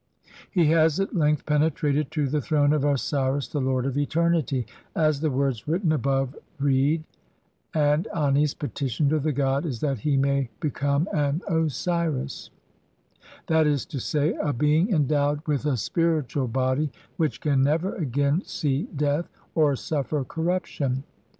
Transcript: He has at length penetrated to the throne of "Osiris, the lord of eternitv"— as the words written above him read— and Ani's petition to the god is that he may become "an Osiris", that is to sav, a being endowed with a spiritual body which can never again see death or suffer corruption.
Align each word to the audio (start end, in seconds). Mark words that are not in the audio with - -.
He 0.49 0.65
has 0.71 0.99
at 0.99 1.15
length 1.15 1.45
penetrated 1.45 2.09
to 2.09 2.27
the 2.27 2.41
throne 2.41 2.73
of 2.73 2.83
"Osiris, 2.83 3.47
the 3.49 3.61
lord 3.61 3.85
of 3.85 3.93
eternitv"— 3.93 4.65
as 4.95 5.19
the 5.21 5.29
words 5.29 5.67
written 5.67 5.91
above 5.91 6.33
him 6.33 6.39
read— 6.59 7.03
and 7.75 8.07
Ani's 8.07 8.55
petition 8.55 9.09
to 9.09 9.19
the 9.19 9.31
god 9.31 9.63
is 9.63 9.79
that 9.81 9.99
he 9.99 10.17
may 10.17 10.49
become 10.59 11.07
"an 11.13 11.43
Osiris", 11.47 12.49
that 13.45 13.67
is 13.67 13.85
to 13.85 13.99
sav, 13.99 14.33
a 14.41 14.53
being 14.53 14.89
endowed 14.91 15.45
with 15.45 15.67
a 15.67 15.77
spiritual 15.77 16.47
body 16.47 16.91
which 17.17 17.39
can 17.39 17.61
never 17.61 17.93
again 17.93 18.41
see 18.43 18.87
death 18.95 19.29
or 19.53 19.75
suffer 19.75 20.23
corruption. 20.23 21.03